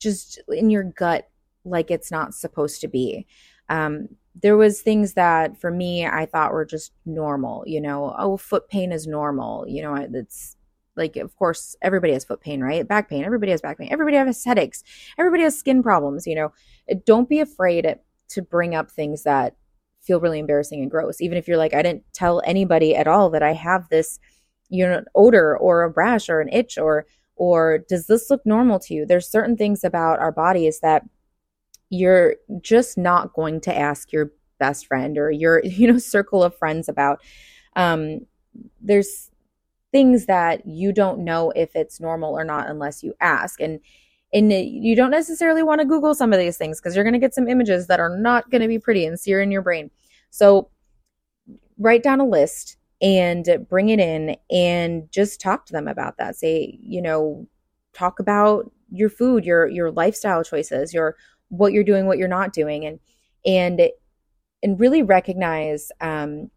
just 0.00 0.40
in 0.48 0.70
your 0.70 0.84
gut 0.84 1.28
like 1.64 1.90
it's 1.90 2.10
not 2.10 2.34
supposed 2.34 2.80
to 2.80 2.88
be. 2.88 3.26
Um, 3.68 4.08
there 4.40 4.56
was 4.56 4.80
things 4.80 5.14
that 5.14 5.60
for 5.60 5.70
me 5.70 6.06
I 6.06 6.26
thought 6.26 6.52
were 6.52 6.64
just 6.64 6.92
normal. 7.04 7.64
You 7.66 7.80
know, 7.80 8.14
oh, 8.18 8.36
foot 8.36 8.68
pain 8.68 8.92
is 8.92 9.06
normal. 9.06 9.66
You 9.68 9.82
know, 9.82 9.94
it's 9.94 10.56
like 10.96 11.16
of 11.16 11.36
course 11.36 11.76
everybody 11.82 12.12
has 12.12 12.24
foot 12.24 12.40
pain, 12.40 12.60
right? 12.60 12.86
Back 12.86 13.10
pain. 13.10 13.24
Everybody 13.24 13.50
has 13.52 13.60
back 13.60 13.78
pain. 13.78 13.88
Everybody 13.90 14.16
has 14.16 14.44
headaches. 14.44 14.82
Everybody 15.18 15.42
has 15.42 15.58
skin 15.58 15.82
problems. 15.82 16.26
You 16.26 16.36
know, 16.36 16.52
don't 17.04 17.28
be 17.28 17.40
afraid 17.40 17.98
to 18.28 18.42
bring 18.42 18.74
up 18.74 18.90
things 18.90 19.24
that 19.24 19.56
feel 20.00 20.20
really 20.20 20.38
embarrassing 20.38 20.80
and 20.80 20.90
gross. 20.90 21.20
Even 21.20 21.38
if 21.38 21.46
you're 21.46 21.56
like, 21.56 21.74
I 21.74 21.82
didn't 21.82 22.04
tell 22.12 22.42
anybody 22.44 22.94
at 22.96 23.06
all 23.06 23.30
that 23.30 23.42
I 23.42 23.52
have 23.52 23.88
this 23.88 24.18
you 24.68 24.86
know 24.86 25.02
odor 25.14 25.56
or 25.56 25.82
a 25.82 25.88
rash 25.88 26.28
or 26.28 26.40
an 26.40 26.48
itch 26.52 26.78
or 26.78 27.06
or 27.36 27.78
does 27.88 28.06
this 28.06 28.30
look 28.30 28.44
normal 28.44 28.78
to 28.78 28.94
you 28.94 29.06
there's 29.06 29.30
certain 29.30 29.56
things 29.56 29.84
about 29.84 30.18
our 30.18 30.32
bodies 30.32 30.80
that 30.80 31.02
you're 31.90 32.36
just 32.60 32.98
not 32.98 33.32
going 33.32 33.60
to 33.60 33.76
ask 33.76 34.12
your 34.12 34.30
best 34.58 34.86
friend 34.86 35.16
or 35.16 35.30
your 35.30 35.60
you 35.64 35.90
know 35.90 35.98
circle 35.98 36.42
of 36.42 36.56
friends 36.56 36.88
about 36.88 37.20
um 37.76 38.20
there's 38.80 39.30
things 39.90 40.26
that 40.26 40.66
you 40.66 40.92
don't 40.92 41.24
know 41.24 41.50
if 41.56 41.74
it's 41.74 42.00
normal 42.00 42.38
or 42.38 42.44
not 42.44 42.68
unless 42.68 43.02
you 43.02 43.14
ask 43.20 43.60
and 43.60 43.80
and 44.32 44.52
you 44.52 44.94
don't 44.94 45.10
necessarily 45.10 45.62
want 45.62 45.80
to 45.80 45.86
google 45.86 46.14
some 46.14 46.32
of 46.32 46.38
these 46.38 46.56
things 46.56 46.80
because 46.80 46.94
you're 46.94 47.04
going 47.04 47.14
to 47.14 47.18
get 47.18 47.34
some 47.34 47.48
images 47.48 47.86
that 47.86 48.00
are 48.00 48.16
not 48.16 48.50
going 48.50 48.62
to 48.62 48.68
be 48.68 48.78
pretty 48.78 49.06
and 49.06 49.18
sear 49.18 49.40
in 49.40 49.50
your 49.50 49.62
brain 49.62 49.90
so 50.30 50.70
write 51.78 52.02
down 52.02 52.20
a 52.20 52.26
list 52.26 52.76
and 53.00 53.66
bring 53.68 53.90
it 53.90 54.00
in 54.00 54.36
and 54.50 55.10
just 55.12 55.40
talk 55.40 55.66
to 55.66 55.72
them 55.72 55.86
about 55.86 56.16
that. 56.18 56.36
Say, 56.36 56.78
you 56.82 57.00
know, 57.00 57.46
talk 57.94 58.18
about 58.18 58.70
your 58.90 59.08
food, 59.08 59.44
your 59.44 59.68
your 59.68 59.90
lifestyle 59.90 60.42
choices, 60.42 60.92
your 60.92 61.16
what 61.48 61.72
you're 61.72 61.84
doing, 61.84 62.06
what 62.06 62.18
you're 62.18 62.28
not 62.28 62.52
doing, 62.52 62.84
and 62.84 62.98
and 63.46 63.80
and 64.62 64.80
really 64.80 65.02
recognize 65.02 65.92
um, 66.00 66.50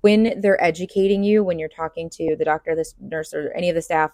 when 0.00 0.40
they're 0.40 0.62
educating 0.62 1.22
you, 1.22 1.44
when 1.44 1.58
you're 1.58 1.68
talking 1.68 2.10
to 2.10 2.34
the 2.36 2.44
doctor, 2.44 2.74
the 2.74 2.90
nurse, 3.00 3.32
or 3.32 3.52
any 3.52 3.68
of 3.68 3.74
the 3.76 3.82
staff, 3.82 4.10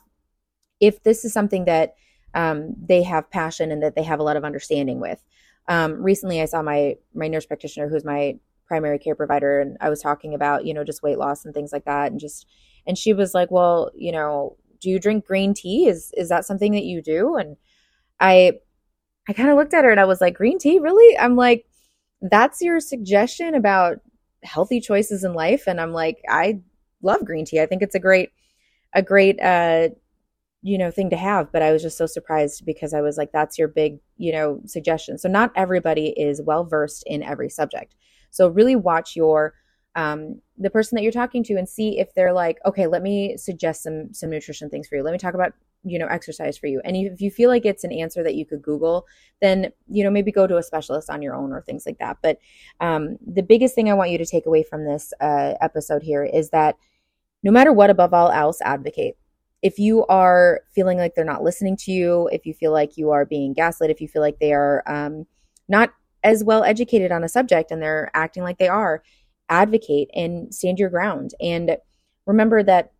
if 0.80 1.02
this 1.02 1.24
is 1.24 1.32
something 1.32 1.64
that 1.64 1.94
um, 2.34 2.74
they 2.78 3.02
have 3.02 3.30
passion 3.30 3.70
and 3.72 3.82
that 3.82 3.94
they 3.94 4.02
have 4.02 4.20
a 4.20 4.22
lot 4.22 4.36
of 4.36 4.44
understanding 4.44 5.00
with. 5.00 5.22
Um, 5.68 6.02
recently, 6.02 6.40
I 6.40 6.46
saw 6.46 6.62
my 6.62 6.96
my 7.14 7.28
nurse 7.28 7.46
practitioner, 7.46 7.88
who's 7.88 8.04
my 8.04 8.38
primary 8.66 8.98
care 8.98 9.14
provider 9.14 9.60
and 9.60 9.78
I 9.80 9.88
was 9.88 10.02
talking 10.02 10.34
about, 10.34 10.66
you 10.66 10.74
know, 10.74 10.84
just 10.84 11.02
weight 11.02 11.18
loss 11.18 11.44
and 11.44 11.54
things 11.54 11.72
like 11.72 11.86
that 11.86 12.10
and 12.10 12.20
just 12.20 12.46
and 12.86 12.96
she 12.98 13.12
was 13.12 13.34
like, 13.34 13.50
"Well, 13.50 13.90
you 13.94 14.12
know, 14.12 14.56
do 14.80 14.90
you 14.90 14.98
drink 14.98 15.26
green 15.26 15.54
tea? 15.54 15.86
Is 15.88 16.12
is 16.16 16.28
that 16.30 16.44
something 16.44 16.72
that 16.72 16.84
you 16.84 17.02
do?" 17.02 17.36
And 17.36 17.56
I 18.20 18.54
I 19.28 19.32
kind 19.34 19.50
of 19.50 19.56
looked 19.56 19.74
at 19.74 19.84
her 19.84 19.90
and 19.90 20.00
I 20.00 20.04
was 20.06 20.20
like, 20.20 20.34
"Green 20.34 20.58
tea? 20.58 20.78
Really?" 20.78 21.18
I'm 21.18 21.36
like, 21.36 21.66
"That's 22.22 22.62
your 22.62 22.80
suggestion 22.80 23.54
about 23.54 24.00
healthy 24.42 24.80
choices 24.80 25.24
in 25.24 25.34
life?" 25.34 25.66
And 25.66 25.80
I'm 25.80 25.92
like, 25.92 26.20
"I 26.28 26.60
love 27.02 27.24
green 27.24 27.44
tea. 27.44 27.60
I 27.60 27.66
think 27.66 27.82
it's 27.82 27.94
a 27.94 28.00
great 28.00 28.30
a 28.94 29.02
great 29.02 29.40
uh 29.40 29.90
you 30.62 30.76
know 30.76 30.90
thing 30.90 31.10
to 31.10 31.16
have 31.16 31.52
but 31.52 31.62
i 31.62 31.72
was 31.72 31.82
just 31.82 31.96
so 31.96 32.06
surprised 32.06 32.64
because 32.66 32.92
i 32.92 33.00
was 33.00 33.16
like 33.16 33.30
that's 33.32 33.58
your 33.58 33.68
big 33.68 33.98
you 34.16 34.32
know 34.32 34.60
suggestion 34.66 35.16
so 35.16 35.28
not 35.28 35.52
everybody 35.54 36.08
is 36.16 36.42
well 36.42 36.64
versed 36.64 37.04
in 37.06 37.22
every 37.22 37.48
subject 37.48 37.94
so 38.30 38.48
really 38.48 38.76
watch 38.76 39.14
your 39.14 39.54
um, 39.98 40.40
the 40.56 40.70
person 40.70 40.94
that 40.94 41.02
you're 41.02 41.10
talking 41.10 41.42
to 41.44 41.54
and 41.54 41.68
see 41.68 41.98
if 41.98 42.14
they're 42.14 42.32
like, 42.32 42.58
okay, 42.64 42.86
let 42.86 43.02
me 43.02 43.36
suggest 43.36 43.82
some 43.82 44.12
some 44.14 44.30
nutrition 44.30 44.70
things 44.70 44.86
for 44.86 44.94
you. 44.94 45.02
Let 45.02 45.12
me 45.12 45.18
talk 45.18 45.34
about 45.34 45.54
you 45.82 45.98
know 45.98 46.06
exercise 46.06 46.56
for 46.56 46.68
you. 46.68 46.80
And 46.84 46.96
if 46.96 47.20
you 47.20 47.32
feel 47.32 47.50
like 47.50 47.66
it's 47.66 47.82
an 47.82 47.92
answer 47.92 48.22
that 48.22 48.36
you 48.36 48.46
could 48.46 48.62
Google, 48.62 49.06
then 49.40 49.72
you 49.88 50.04
know 50.04 50.10
maybe 50.10 50.30
go 50.30 50.46
to 50.46 50.56
a 50.56 50.62
specialist 50.62 51.10
on 51.10 51.20
your 51.20 51.34
own 51.34 51.52
or 51.52 51.62
things 51.62 51.84
like 51.84 51.98
that. 51.98 52.18
But 52.22 52.38
um, 52.80 53.16
the 53.26 53.42
biggest 53.42 53.74
thing 53.74 53.90
I 53.90 53.94
want 53.94 54.10
you 54.10 54.18
to 54.18 54.26
take 54.26 54.46
away 54.46 54.62
from 54.62 54.84
this 54.84 55.12
uh, 55.20 55.54
episode 55.60 56.02
here 56.04 56.24
is 56.24 56.50
that 56.50 56.76
no 57.42 57.50
matter 57.50 57.72
what, 57.72 57.90
above 57.90 58.14
all 58.14 58.30
else, 58.30 58.60
advocate. 58.60 59.16
If 59.62 59.78
you 59.78 60.06
are 60.06 60.60
feeling 60.74 60.98
like 60.98 61.14
they're 61.14 61.24
not 61.24 61.42
listening 61.42 61.76
to 61.78 61.90
you, 61.90 62.28
if 62.32 62.46
you 62.46 62.54
feel 62.54 62.72
like 62.72 62.96
you 62.96 63.10
are 63.10 63.24
being 63.24 63.54
gaslit, 63.54 63.90
if 63.90 64.00
you 64.00 64.08
feel 64.08 64.22
like 64.22 64.38
they 64.38 64.52
are 64.52 64.82
um, 64.86 65.26
not 65.68 65.92
as 66.24 66.44
well 66.44 66.64
educated 66.64 67.12
on 67.12 67.24
a 67.24 67.28
subject 67.28 67.70
and 67.70 67.82
they're 67.82 68.10
acting 68.14 68.42
like 68.42 68.58
they 68.58 68.68
are, 68.68 69.02
advocate 69.48 70.10
and 70.14 70.54
stand 70.54 70.78
your 70.78 70.90
ground. 70.90 71.32
And 71.40 71.76
remember 72.26 72.62
that, 72.62 72.92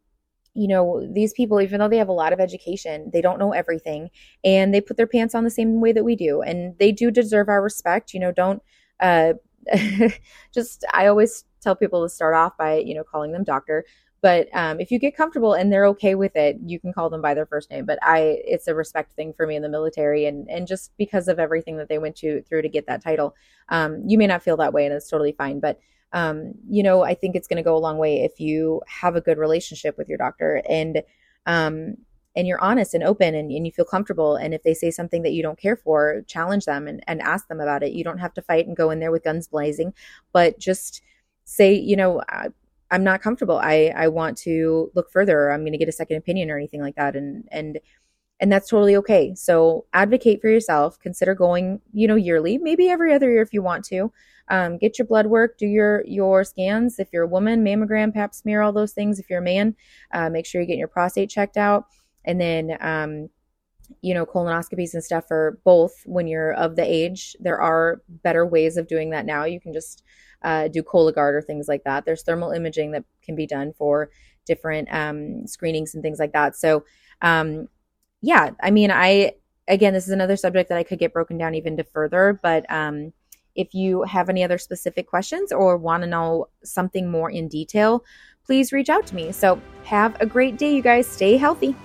you 0.55 0.67
know, 0.67 1.07
these 1.13 1.33
people, 1.33 1.61
even 1.61 1.79
though 1.79 1.89
they 1.89 1.99
have 1.99 2.09
a 2.09 2.13
lot 2.13 2.33
of 2.33 2.41
education, 2.41 3.11
they 3.13 3.21
don't 3.21 3.39
know 3.39 3.53
everything 3.53 4.11
and 4.45 4.75
they 4.75 4.81
put 4.81 4.97
their 4.97 5.07
pants 5.07 5.35
on 5.35 5.45
the 5.45 5.51
same 5.51 5.81
way 5.81 5.93
that 5.93 6.05
we 6.05 6.17
do. 6.17 6.43
And 6.43 6.77
they 6.79 6.91
do 6.91 7.11
deserve 7.11 7.49
our 7.49 7.63
respect. 7.63 8.15
You 8.15 8.21
know, 8.21 8.33
don't, 8.33 8.63
uh, 9.01 9.35
just, 10.55 10.85
I 10.93 11.07
always 11.07 11.45
tell 11.61 11.77
people 11.77 12.03
to 12.03 12.09
start 12.09 12.35
off 12.35 12.57
by, 12.57 12.79
you 12.79 12.95
know, 12.95 13.05
calling 13.05 13.33
them 13.33 13.45
doctor. 13.45 13.85
But 14.21 14.49
um, 14.53 14.81
if 14.81 14.91
you 14.91 14.99
get 14.99 15.17
comfortable 15.17 15.55
and 15.55 15.73
they're 15.73 15.87
okay 15.87 16.15
with 16.15 16.35
it, 16.35 16.59
you 16.65 16.81
can 16.81 16.93
call 16.93 17.09
them 17.09 17.23
by 17.23 17.35
their 17.35 17.47
first 17.47 17.71
name. 17.71 17.87
But 17.87 17.99
I, 18.03 18.41
it's 18.45 18.67
a 18.67 18.75
respect 18.75 19.15
thing 19.15 19.33
for 19.33 19.47
me 19.47 19.57
in 19.57 19.63
the 19.63 19.69
military, 19.69 20.27
and 20.27 20.49
and 20.51 20.67
just 20.67 20.93
because 20.99 21.29
of 21.29 21.39
everything 21.39 21.77
that 21.77 21.89
they 21.89 21.99
went 21.99 22.17
to 22.17 22.43
through 22.43 22.63
to 22.63 22.69
get 22.69 22.87
that 22.87 23.03
title, 23.03 23.37
um, 23.69 24.03
you 24.07 24.19
may 24.19 24.27
not 24.27 24.43
feel 24.43 24.57
that 24.57 24.73
way, 24.73 24.87
and 24.87 24.95
it's 24.95 25.09
totally 25.09 25.33
fine. 25.33 25.61
But 25.61 25.79
um, 26.13 26.55
you 26.69 26.83
know, 26.83 27.03
I 27.05 27.15
think 27.15 27.37
it's 27.37 27.49
going 27.49 27.59
to 27.59 27.63
go 27.63 27.77
a 27.77 27.79
long 27.79 27.99
way 27.99 28.23
if 28.23 28.41
you 28.41 28.83
have 28.87 29.15
a 29.17 29.21
good 29.21 29.39
relationship 29.39 29.99
with 29.99 30.09
your 30.09 30.19
doctor 30.19 30.63
and 30.69 31.03
um, 31.47 31.97
and 32.37 32.47
you're 32.47 32.61
honest 32.61 32.95
and 32.95 33.03
open 33.03 33.35
and, 33.35 33.51
and 33.51 33.67
you 33.67 33.73
feel 33.73 33.85
comfortable. 33.85 34.37
And 34.37 34.55
if 34.55 34.63
they 34.63 34.75
say 34.75 34.91
something 34.91 35.23
that 35.23 35.33
you 35.33 35.43
don't 35.43 35.59
care 35.59 35.77
for, 35.77 36.23
challenge 36.29 36.67
them 36.67 36.87
and, 36.87 37.03
and 37.09 37.21
ask 37.21 37.49
them 37.49 37.61
about 37.61 37.83
it. 37.83 37.93
You 37.93 38.05
don't 38.05 38.19
have 38.19 38.35
to 38.35 38.43
fight 38.43 38.67
and 38.67 38.77
go 38.77 38.91
in 38.91 39.01
there 39.01 39.11
with 39.11 39.25
guns 39.25 39.49
blazing, 39.49 39.93
but 40.33 40.59
just 40.59 41.03
say, 41.45 41.73
you 41.73 41.97
know, 41.97 42.23
I'm 42.91 43.05
not 43.05 43.23
comfortable. 43.23 43.59
I 43.59 43.93
I 43.95 44.09
want 44.09 44.39
to 44.39 44.91
look 44.95 45.11
further. 45.11 45.51
I'm 45.51 45.63
going 45.63 45.73
to 45.73 45.79
get 45.79 45.89
a 45.89 45.93
second 45.93 46.17
opinion 46.17 46.51
or 46.51 46.57
anything 46.57 46.81
like 46.81 46.97
that, 46.97 47.17
and 47.17 47.47
and 47.51 47.79
and 48.41 48.53
that's 48.53 48.69
totally 48.69 48.97
okay. 48.97 49.35
So 49.35 49.87
advocate 49.93 50.41
for 50.41 50.49
yourself. 50.49 50.99
Consider 51.01 51.35
going, 51.35 51.81
you 51.93 52.07
know, 52.07 52.15
yearly, 52.15 52.59
maybe 52.59 52.89
every 52.89 53.13
other 53.13 53.31
year 53.31 53.43
if 53.43 53.53
you 53.53 53.63
want 53.63 53.85
to. 53.87 54.13
Um, 54.51 54.79
get 54.79 54.99
your 54.99 55.07
blood 55.07 55.27
work, 55.27 55.59
do 55.59 55.67
your 55.67 56.05
your 56.07 56.45
scans. 56.45 56.99
If 56.99 57.09
you're 57.13 57.25
a 57.25 57.29
woman, 57.29 57.65
mammogram, 57.65 58.15
Pap 58.15 58.35
smear, 58.35 58.63
all 58.63 58.73
those 58.73 58.93
things. 58.93 59.19
If 59.19 59.29
you're 59.29 59.41
a 59.41 59.43
man, 59.43 59.77
uh, 60.13 60.31
make 60.31 60.47
sure 60.47 60.61
you 60.61 60.67
get 60.67 60.79
your 60.79 60.89
prostate 60.89 61.29
checked 61.29 61.57
out, 61.59 61.87
and 62.25 62.41
then 62.41 62.79
um, 62.81 63.29
you 64.03 64.15
know, 64.15 64.27
colonoscopies 64.27 64.95
and 64.95 65.03
stuff 65.03 65.27
for 65.27 65.59
both 65.65 65.93
when 66.05 66.27
you're 66.27 66.53
of 66.53 66.77
the 66.77 66.85
age. 66.85 67.37
There 67.41 67.61
are 67.61 68.03
better 68.09 68.47
ways 68.47 68.77
of 68.77 68.89
doing 68.89 69.11
that 69.11 69.27
now. 69.27 69.45
You 69.45 69.61
can 69.61 69.73
just 69.73 70.03
uh, 70.43 70.69
do 70.69 70.83
Cologuard 70.83 71.35
or 71.35 71.43
things 71.43 71.69
like 71.69 71.85
that. 71.85 72.05
There's 72.05 72.23
thermal 72.23 72.53
imaging 72.53 72.93
that 72.93 73.05
can 73.23 73.35
be 73.35 73.47
done 73.47 73.73
for 73.73 74.11
different 74.47 74.89
um, 74.93 75.47
screenings 75.47 75.95
and 75.95 76.03
things 76.03 76.19
like 76.19 76.33
that. 76.33 76.57
So, 76.57 76.85
um, 77.23 77.69
yeah, 78.23 78.51
I 78.63 78.71
mean, 78.71 78.91
I 78.91 79.33
again, 79.67 79.93
this 79.93 80.07
is 80.07 80.13
another 80.13 80.37
subject 80.37 80.69
that 80.71 80.79
I 80.79 80.83
could 80.83 80.99
get 80.99 81.13
broken 81.13 81.37
down 81.39 81.55
even 81.55 81.77
to 81.77 81.85
further, 81.85 82.39
but 82.43 82.65
um, 82.73 83.13
if 83.55 83.75
you 83.75 84.03
have 84.05 84.29
any 84.29 84.43
other 84.43 84.59
specific 84.59 85.07
questions 85.07 85.53
or 85.53 85.77
want 85.77 86.03
to 86.03 86.09
know 86.09 86.47
something 86.65 87.11
more 87.11 87.31
in 87.31 87.49
detail, 87.49 88.05
please 88.47 88.73
reach 88.73 88.89
out 88.89 89.07
to 89.09 89.15
me. 89.15 89.33
So, 89.33 89.61
have 89.85 90.17
a 90.21 90.27
great 90.27 90.57
day, 90.57 90.75
you 90.75 90.83
guys. 90.83 91.07
Stay 91.07 91.37
healthy. 91.37 91.77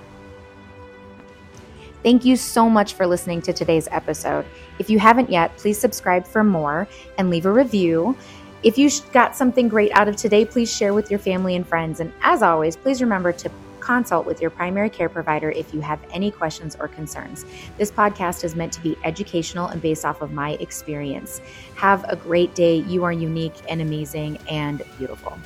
Thank 2.04 2.26
you 2.26 2.36
so 2.36 2.70
much 2.70 2.96
for 2.96 3.08
listening 3.08 3.42
to 3.44 3.54
today's 3.54 3.88
episode. 3.90 4.46
If 4.78 4.90
you 4.90 5.00
haven't 5.00 5.30
yet, 5.30 5.56
please 5.56 5.80
subscribe 5.80 6.28
for 6.28 6.44
more 6.44 6.86
and 7.18 7.30
leave 7.30 7.46
a 7.46 7.52
review. 7.52 8.18
If 8.62 8.78
you 8.78 8.90
got 9.14 9.38
something 9.38 9.70
great 9.70 9.92
out 9.94 10.10
of 10.10 10.18
today, 10.18 10.44
please 10.44 10.74
share 10.74 10.94
with 10.94 11.10
your 11.10 11.20
family 11.20 11.56
and 11.56 11.66
friends. 11.66 12.02
And 12.02 12.12
as 12.22 12.44
always, 12.44 12.76
please 12.76 13.02
remember 13.02 13.32
to 13.32 13.50
consult 13.80 14.26
with 14.26 14.42
your 14.42 14.50
primary 14.50 14.90
care 14.90 15.10
provider 15.10 15.52
if 15.52 15.74
you 15.74 15.80
have 15.80 16.00
any 16.12 16.30
questions 16.30 16.76
or 16.78 16.90
concerns. 16.90 17.46
This 17.78 17.92
podcast 17.92 18.44
is 18.44 18.56
meant 18.56 18.74
to 18.74 18.82
be 18.82 18.98
educational 19.06 19.68
and 19.68 19.82
based 19.82 20.04
off 20.04 20.22
of 20.22 20.32
my 20.32 20.52
experience. 20.62 21.42
Have 21.76 22.04
a 22.10 22.18
great 22.18 22.54
day. 22.54 22.78
You 22.78 23.06
are 23.06 23.14
unique 23.14 23.56
and 23.70 23.82
amazing 23.82 24.40
and 24.50 24.82
beautiful. 24.98 25.38